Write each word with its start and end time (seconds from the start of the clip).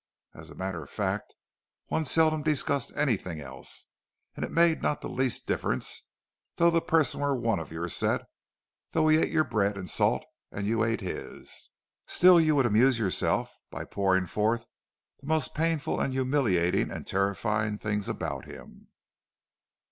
As 0.33 0.49
a 0.49 0.55
matter 0.55 0.81
of 0.81 0.89
fact, 0.89 1.35
one 1.89 2.05
seldom 2.05 2.41
discussed 2.41 2.91
anything 2.95 3.39
else; 3.39 3.85
and 4.35 4.43
it 4.43 4.49
made 4.49 4.81
not 4.81 5.01
the 5.01 5.07
least 5.07 5.45
difference, 5.45 6.05
though 6.55 6.71
the 6.71 6.81
person 6.81 7.19
were 7.21 7.35
one 7.35 7.59
of 7.59 7.71
your 7.71 7.87
set,—though 7.87 9.07
he 9.07 9.17
ate 9.19 9.29
your 9.29 9.43
bread 9.43 9.77
and 9.77 9.87
salt, 9.87 10.25
and 10.51 10.65
you 10.65 10.83
ate 10.83 11.01
his,—still 11.01 12.41
you 12.41 12.55
would 12.55 12.65
amuse 12.65 12.97
yourself 12.97 13.53
by 13.69 13.85
pouring 13.85 14.25
forth 14.25 14.65
the 15.19 15.27
most 15.27 15.53
painful 15.53 16.01
and 16.01 16.13
humiliating 16.13 16.89
and 16.89 17.05
terrifying 17.05 17.77
things 17.77 18.09
about 18.09 18.45
him. 18.45 18.87